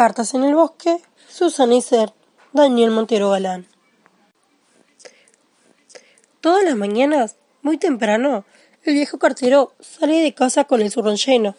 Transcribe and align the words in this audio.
Cartas 0.00 0.32
en 0.32 0.44
el 0.44 0.54
bosque, 0.54 0.96
Susana 1.28 1.74
Iser, 1.74 2.14
Daniel 2.54 2.90
Montero 2.90 3.28
Galán. 3.28 3.66
Todas 6.40 6.64
las 6.64 6.74
mañanas, 6.74 7.36
muy 7.60 7.76
temprano, 7.76 8.46
el 8.84 8.94
viejo 8.94 9.18
cartero 9.18 9.74
sale 9.78 10.20
de 10.22 10.32
casa 10.32 10.64
con 10.64 10.80
el 10.80 10.90
zurrón 10.90 11.16
lleno, 11.16 11.54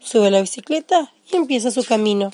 sube 0.00 0.26
a 0.26 0.30
la 0.32 0.40
bicicleta 0.40 1.14
y 1.30 1.36
empieza 1.36 1.70
su 1.70 1.84
camino. 1.84 2.32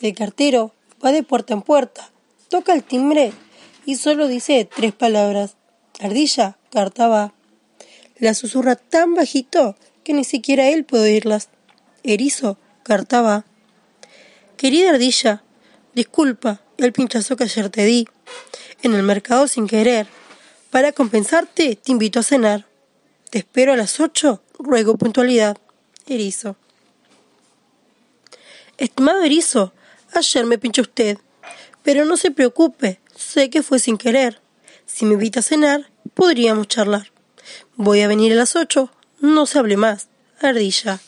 El 0.00 0.14
cartero 0.14 0.70
va 1.04 1.10
de 1.10 1.24
puerta 1.24 1.54
en 1.54 1.62
puerta, 1.62 2.11
toca 2.52 2.74
el 2.74 2.84
timbre 2.84 3.32
y 3.86 3.96
solo 3.96 4.28
dice 4.28 4.68
tres 4.76 4.92
palabras. 4.92 5.56
Ardilla, 6.00 6.58
carta 6.70 7.08
va. 7.08 7.32
La 8.18 8.34
susurra 8.34 8.76
tan 8.76 9.14
bajito 9.14 9.74
que 10.04 10.12
ni 10.12 10.22
siquiera 10.22 10.68
él 10.68 10.84
puede 10.84 11.04
oírlas. 11.14 11.48
Erizo, 12.02 12.58
carta 12.82 13.22
va. 13.22 13.46
Querida 14.58 14.90
ardilla, 14.90 15.42
disculpa 15.94 16.60
el 16.76 16.92
pinchazo 16.92 17.36
que 17.36 17.44
ayer 17.44 17.70
te 17.70 17.86
di. 17.86 18.06
En 18.82 18.92
el 18.92 19.02
mercado 19.02 19.48
sin 19.48 19.66
querer. 19.66 20.06
Para 20.68 20.92
compensarte, 20.92 21.76
te 21.76 21.90
invito 21.90 22.20
a 22.20 22.22
cenar. 22.22 22.66
Te 23.30 23.38
espero 23.38 23.72
a 23.72 23.76
las 23.76 23.98
ocho, 23.98 24.42
ruego 24.58 24.98
puntualidad. 24.98 25.56
Erizo. 26.06 26.56
Estimado 28.76 29.22
erizo, 29.22 29.72
Ayer 30.14 30.44
me 30.44 30.58
pinchó 30.58 30.82
usted. 30.82 31.16
Pero 31.82 32.04
no 32.04 32.16
se 32.16 32.30
preocupe, 32.30 33.00
sé 33.14 33.50
que 33.50 33.62
fue 33.62 33.78
sin 33.78 33.98
querer. 33.98 34.40
Si 34.86 35.04
me 35.04 35.14
invita 35.14 35.40
a 35.40 35.42
cenar, 35.42 35.90
podríamos 36.14 36.68
charlar. 36.68 37.12
Voy 37.76 38.00
a 38.00 38.08
venir 38.08 38.32
a 38.32 38.36
las 38.36 38.56
ocho, 38.56 38.90
no 39.20 39.46
se 39.46 39.58
hable 39.58 39.76
más. 39.76 40.08
Ardilla. 40.40 41.00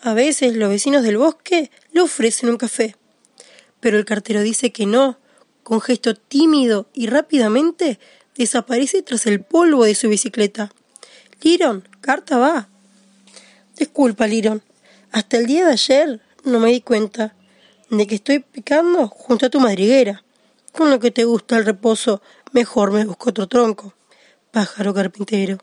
A 0.00 0.14
veces 0.14 0.56
los 0.56 0.68
vecinos 0.68 1.02
del 1.02 1.18
bosque 1.18 1.70
le 1.92 2.00
ofrecen 2.00 2.48
un 2.48 2.56
café. 2.56 2.96
Pero 3.80 3.98
el 3.98 4.04
cartero 4.04 4.40
dice 4.42 4.72
que 4.72 4.86
no. 4.86 5.18
Con 5.62 5.80
gesto 5.80 6.14
tímido 6.14 6.88
y 6.92 7.06
rápidamente 7.06 8.00
desaparece 8.36 9.02
tras 9.02 9.26
el 9.26 9.42
polvo 9.42 9.84
de 9.84 9.94
su 9.94 10.08
bicicleta. 10.08 10.72
Liron, 11.40 11.88
carta 12.00 12.38
va. 12.38 12.68
Disculpa, 13.76 14.26
Liron. 14.26 14.62
Hasta 15.12 15.36
el 15.36 15.46
día 15.46 15.66
de 15.66 15.72
ayer 15.72 16.20
no 16.44 16.58
me 16.58 16.70
di 16.70 16.80
cuenta 16.80 17.36
de 17.98 18.06
que 18.06 18.14
estoy 18.14 18.38
picando 18.38 19.06
junto 19.08 19.46
a 19.46 19.50
tu 19.50 19.60
madriguera. 19.60 20.24
Con 20.72 20.90
lo 20.90 20.98
que 20.98 21.10
te 21.10 21.24
gusta 21.24 21.58
el 21.58 21.66
reposo, 21.66 22.22
mejor 22.52 22.90
me 22.90 23.04
busco 23.04 23.30
otro 23.30 23.46
tronco. 23.48 23.92
Pájaro 24.50 24.94
carpintero. 24.94 25.58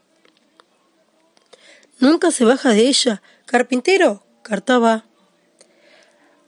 Nunca 2.00 2.30
se 2.30 2.46
baja 2.46 2.70
de 2.70 2.88
ella. 2.88 3.24
Carpintero, 3.48 4.24
cartaba. 4.44 5.06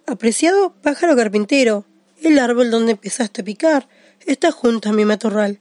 Apreciado 0.06 0.72
pájaro 0.84 1.16
carpintero, 1.16 1.86
el 2.22 2.38
árbol 2.38 2.70
donde 2.70 2.92
empezaste 2.92 3.42
a 3.42 3.46
picar 3.46 3.90
está 4.28 4.52
junto 4.52 4.90
a 4.90 4.94
mi 4.94 5.04
matorral. 5.04 5.60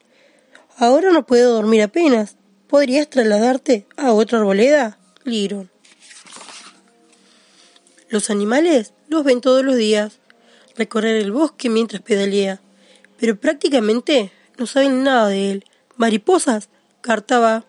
Ahora 0.76 1.12
no 1.12 1.24
puedo 1.24 1.54
dormir 1.54 1.82
apenas. 1.82 2.36
¿Podrías 2.68 3.08
trasladarte 3.08 3.86
a 3.96 4.12
otra 4.12 4.38
arboleda? 4.38 4.98
Liron. 5.24 5.70
Los 8.10 8.28
animales 8.28 8.92
los 9.10 9.24
ven 9.24 9.40
todos 9.40 9.64
los 9.64 9.76
días, 9.76 10.19
recorrer 10.76 11.16
el 11.16 11.32
bosque 11.32 11.68
mientras 11.68 12.02
pedalea, 12.02 12.60
pero 13.18 13.36
prácticamente 13.38 14.32
no 14.56 14.66
saben 14.66 15.02
nada 15.02 15.28
de 15.28 15.50
él. 15.50 15.64
Mariposas, 15.96 16.68
cartaba. 17.00 17.64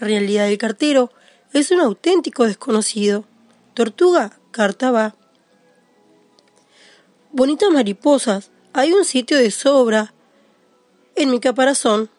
En 0.00 0.08
realidad 0.08 0.48
el 0.48 0.58
cartero 0.58 1.10
es 1.52 1.70
un 1.70 1.80
auténtico 1.80 2.46
desconocido. 2.46 3.24
Tortuga, 3.74 4.38
cartaba. 4.50 5.14
Bonitas 7.32 7.70
mariposas, 7.70 8.50
hay 8.72 8.92
un 8.92 9.04
sitio 9.04 9.36
de 9.36 9.50
sobra 9.50 10.12
en 11.16 11.30
mi 11.30 11.40
caparazón 11.40 12.10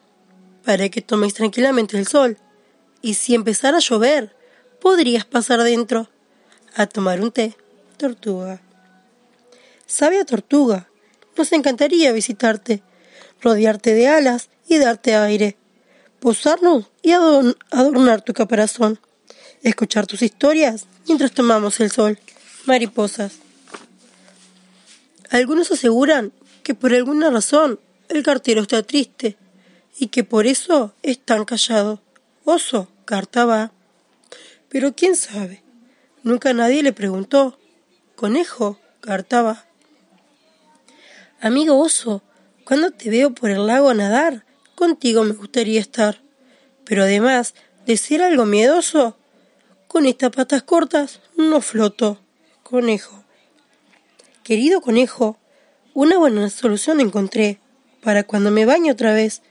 para 0.64 0.88
que 0.88 1.02
tomes 1.02 1.34
tranquilamente 1.34 1.98
el 1.98 2.06
sol. 2.06 2.38
Y 3.02 3.14
si 3.14 3.34
empezara 3.34 3.78
a 3.78 3.80
llover, 3.80 4.34
podrías 4.80 5.24
pasar 5.24 5.62
dentro 5.62 6.08
a 6.74 6.86
tomar 6.86 7.20
un 7.20 7.30
té. 7.30 7.56
Tortuga. 7.96 8.60
Sabia 9.92 10.24
tortuga, 10.24 10.88
nos 11.36 11.52
encantaría 11.52 12.12
visitarte, 12.12 12.82
rodearte 13.42 13.92
de 13.92 14.08
alas 14.08 14.48
y 14.66 14.78
darte 14.78 15.14
aire, 15.14 15.58
posarnos 16.18 16.86
y 17.02 17.12
adornar 17.12 18.22
tu 18.22 18.32
caparazón, 18.32 18.98
escuchar 19.62 20.06
tus 20.06 20.22
historias 20.22 20.86
mientras 21.06 21.32
tomamos 21.32 21.78
el 21.80 21.90
sol. 21.90 22.18
Mariposas. 22.64 23.34
Algunos 25.28 25.70
aseguran 25.70 26.32
que 26.62 26.74
por 26.74 26.94
alguna 26.94 27.28
razón 27.28 27.78
el 28.08 28.22
cartero 28.22 28.62
está 28.62 28.82
triste 28.82 29.36
y 29.98 30.06
que 30.06 30.24
por 30.24 30.46
eso 30.46 30.94
es 31.02 31.18
tan 31.18 31.44
callado. 31.44 32.00
Oso, 32.44 32.88
carta 33.04 33.44
va. 33.44 33.72
Pero 34.70 34.94
quién 34.94 35.16
sabe. 35.16 35.62
Nunca 36.22 36.54
nadie 36.54 36.82
le 36.82 36.94
preguntó. 36.94 37.58
Conejo, 38.16 38.80
cartaba. 39.02 39.66
Amigo 41.44 41.76
oso, 41.80 42.22
cuando 42.64 42.92
te 42.92 43.10
veo 43.10 43.34
por 43.34 43.50
el 43.50 43.66
lago 43.66 43.88
a 43.88 43.94
nadar, 43.94 44.46
contigo 44.76 45.24
me 45.24 45.32
gustaría 45.32 45.80
estar. 45.80 46.22
Pero 46.84 47.02
además 47.02 47.54
de 47.84 47.96
ser 47.96 48.22
algo 48.22 48.46
miedoso, 48.46 49.16
con 49.88 50.06
estas 50.06 50.30
patas 50.30 50.62
cortas 50.62 51.20
no 51.36 51.60
floto. 51.60 52.20
Conejo. 52.62 53.24
Querido 54.44 54.80
conejo, 54.82 55.36
una 55.94 56.16
buena 56.16 56.48
solución 56.48 57.00
encontré. 57.00 57.58
Para 58.04 58.22
cuando 58.22 58.52
me 58.52 58.64
bañe 58.64 58.92
otra 58.92 59.12
vez, 59.12 59.42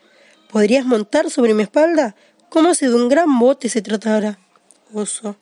podrías 0.50 0.86
montar 0.86 1.30
sobre 1.30 1.54
mi 1.54 1.64
espalda 1.64 2.16
como 2.48 2.74
si 2.74 2.86
de 2.86 2.96
un 2.96 3.10
gran 3.10 3.38
bote 3.38 3.68
se 3.68 3.82
tratara. 3.82 4.40
Oso. 4.94 5.36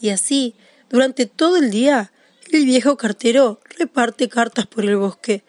Y 0.00 0.08
así, 0.08 0.56
durante 0.90 1.26
todo 1.26 1.56
el 1.56 1.70
día, 1.70 2.10
el 2.52 2.64
viejo 2.64 2.96
cartero 2.96 3.60
reparte 3.78 4.28
cartas 4.28 4.66
por 4.66 4.84
el 4.84 4.96
bosque, 4.96 5.44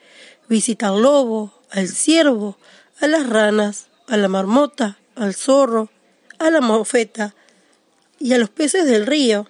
visita 0.47 0.89
al 0.89 1.01
lobo, 1.01 1.53
al 1.71 1.87
ciervo, 1.87 2.57
a 2.99 3.07
las 3.07 3.27
ranas, 3.27 3.87
a 4.07 4.17
la 4.17 4.27
marmota, 4.27 4.97
al 5.15 5.33
zorro, 5.33 5.89
a 6.39 6.49
la 6.49 6.61
mofeta 6.61 7.35
y 8.19 8.33
a 8.33 8.37
los 8.37 8.49
peces 8.49 8.85
del 8.85 9.05
río. 9.05 9.47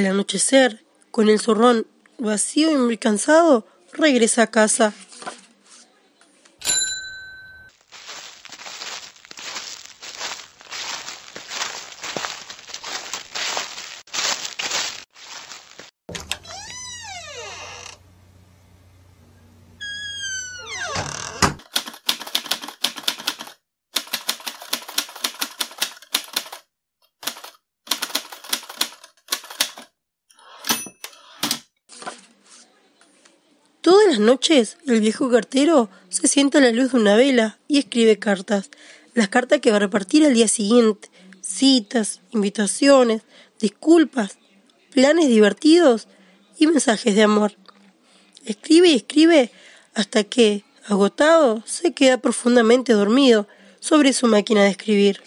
Al 0.00 0.06
anochecer, 0.06 0.82
con 1.10 1.28
el 1.28 1.38
zorrón 1.38 1.86
vacío 2.16 2.72
y 2.72 2.76
muy 2.76 2.96
cansado, 2.96 3.66
regresa 3.92 4.44
a 4.44 4.46
casa. 4.46 4.94
Todas 33.90 34.06
las 34.06 34.20
noches 34.20 34.76
el 34.86 35.00
viejo 35.00 35.28
cartero 35.28 35.90
se 36.10 36.28
sienta 36.28 36.58
a 36.58 36.60
la 36.60 36.70
luz 36.70 36.92
de 36.92 36.98
una 36.98 37.16
vela 37.16 37.58
y 37.66 37.80
escribe 37.80 38.20
cartas. 38.20 38.70
Las 39.14 39.30
cartas 39.30 39.58
que 39.58 39.72
va 39.72 39.78
a 39.78 39.80
repartir 39.80 40.24
al 40.24 40.32
día 40.32 40.46
siguiente. 40.46 41.08
Citas, 41.40 42.20
invitaciones, 42.30 43.22
disculpas, 43.58 44.38
planes 44.92 45.26
divertidos 45.26 46.06
y 46.56 46.68
mensajes 46.68 47.16
de 47.16 47.24
amor. 47.24 47.56
Escribe 48.44 48.90
y 48.90 48.94
escribe 48.94 49.50
hasta 49.92 50.22
que, 50.22 50.62
agotado, 50.86 51.64
se 51.66 51.92
queda 51.92 52.18
profundamente 52.18 52.92
dormido. 52.92 53.48
sobre 53.80 54.12
su 54.12 54.28
máquina 54.28 54.62
de 54.62 54.70
escribir. 54.70 55.20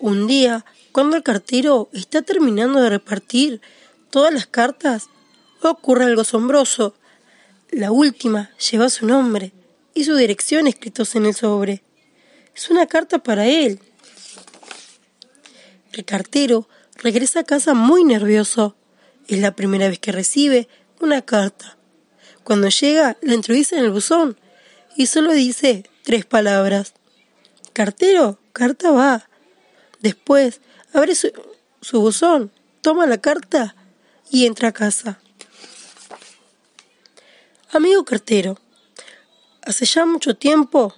Un 0.00 0.26
día, 0.26 0.64
cuando 0.92 1.18
el 1.18 1.22
cartero 1.22 1.90
está 1.92 2.22
terminando 2.22 2.80
de 2.80 2.88
repartir 2.88 3.60
todas 4.08 4.32
las 4.32 4.46
cartas, 4.46 5.10
ocurre 5.60 6.04
algo 6.04 6.22
asombroso. 6.22 6.94
La 7.70 7.92
última 7.92 8.50
lleva 8.70 8.88
su 8.88 9.04
nombre 9.04 9.52
y 9.92 10.04
su 10.04 10.16
dirección 10.16 10.66
escritos 10.66 11.14
en 11.16 11.26
el 11.26 11.34
sobre. 11.34 11.82
Es 12.56 12.70
una 12.70 12.86
carta 12.86 13.18
para 13.18 13.46
él. 13.46 13.78
El 15.92 16.06
cartero 16.06 16.66
regresa 16.94 17.40
a 17.40 17.44
casa 17.44 17.74
muy 17.74 18.02
nervioso. 18.02 18.76
Es 19.28 19.38
la 19.38 19.54
primera 19.54 19.88
vez 19.88 19.98
que 19.98 20.12
recibe 20.12 20.66
una 21.00 21.20
carta. 21.20 21.76
Cuando 22.42 22.70
llega, 22.70 23.18
la 23.20 23.34
introduce 23.34 23.76
en 23.76 23.84
el 23.84 23.90
buzón 23.90 24.40
y 24.96 25.08
solo 25.08 25.32
dice 25.32 25.84
tres 26.04 26.24
palabras. 26.24 26.94
Cartero, 27.74 28.40
carta 28.54 28.92
va. 28.92 29.29
Después 30.00 30.60
abre 30.92 31.14
su, 31.14 31.30
buzón, 32.00 32.50
toma 32.80 33.06
la 33.06 33.18
carta 33.18 33.76
y 34.30 34.46
entra 34.46 34.68
a 34.68 34.72
casa. 34.72 35.20
Amigo 37.70 38.04
cartero, 38.04 38.58
hace 39.62 39.84
ya 39.84 40.06
mucho 40.06 40.34
tiempo 40.36 40.94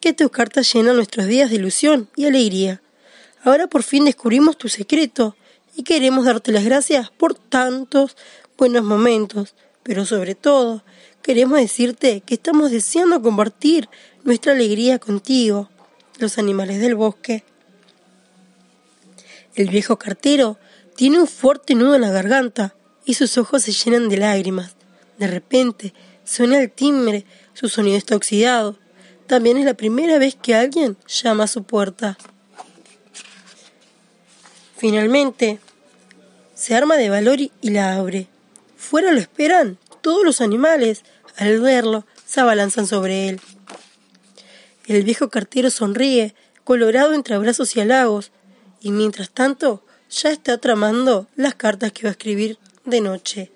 que 0.00 0.12
tus 0.12 0.30
cartas 0.30 0.72
llenan 0.72 0.96
nuestros 0.96 1.26
días 1.26 1.50
de 1.50 1.56
ilusión 1.56 2.08
y 2.16 2.26
alegría. 2.26 2.80
Ahora 3.44 3.66
por 3.66 3.82
fin 3.82 4.04
descubrimos 4.04 4.56
tu 4.56 4.68
secreto 4.68 5.36
y 5.76 5.82
queremos 5.82 6.24
darte 6.24 6.50
las 6.50 6.64
gracias 6.64 7.10
por 7.10 7.34
tantos 7.34 8.16
buenos 8.56 8.82
momentos, 8.82 9.54
pero 9.82 10.06
sobre 10.06 10.34
todo 10.34 10.82
queremos 11.22 11.58
decirte 11.58 12.22
que 12.22 12.34
estamos 12.34 12.70
deseando 12.70 13.20
compartir 13.20 13.88
nuestra 14.24 14.52
alegría 14.52 14.98
contigo, 14.98 15.68
los 16.18 16.38
animales 16.38 16.80
del 16.80 16.94
bosque. 16.94 17.44
El 19.56 19.70
viejo 19.70 19.98
cartero 19.98 20.58
tiene 20.96 21.18
un 21.18 21.26
fuerte 21.26 21.74
nudo 21.74 21.94
en 21.94 22.02
la 22.02 22.10
garganta 22.10 22.74
y 23.06 23.14
sus 23.14 23.38
ojos 23.38 23.62
se 23.62 23.72
llenan 23.72 24.10
de 24.10 24.18
lágrimas. 24.18 24.76
De 25.18 25.26
repente 25.26 25.94
suena 26.24 26.58
el 26.58 26.70
timbre, 26.70 27.24
su 27.54 27.70
sonido 27.70 27.96
está 27.96 28.16
oxidado. 28.16 28.78
También 29.26 29.56
es 29.56 29.64
la 29.64 29.72
primera 29.72 30.18
vez 30.18 30.36
que 30.36 30.54
alguien 30.54 30.98
llama 31.08 31.44
a 31.44 31.48
su 31.48 31.62
puerta. 31.64 32.18
Finalmente, 34.76 35.58
se 36.54 36.74
arma 36.74 36.96
de 36.96 37.08
valor 37.08 37.40
y 37.40 37.50
la 37.62 37.96
abre. 37.96 38.28
Fuera 38.76 39.10
lo 39.10 39.18
esperan 39.18 39.78
todos 40.02 40.22
los 40.22 40.42
animales. 40.42 41.02
Al 41.38 41.60
verlo, 41.60 42.04
se 42.26 42.40
abalanzan 42.40 42.86
sobre 42.86 43.30
él. 43.30 43.40
El 44.86 45.02
viejo 45.02 45.30
cartero 45.30 45.70
sonríe, 45.70 46.34
colorado 46.62 47.14
entre 47.14 47.34
abrazos 47.34 47.74
y 47.74 47.80
halagos, 47.80 48.32
y 48.80 48.90
mientras 48.90 49.30
tanto 49.30 49.84
ya 50.10 50.30
está 50.30 50.58
tramando 50.58 51.26
las 51.36 51.54
cartas 51.54 51.92
que 51.92 52.04
va 52.04 52.10
a 52.10 52.12
escribir 52.12 52.58
de 52.84 53.00
noche. 53.00 53.52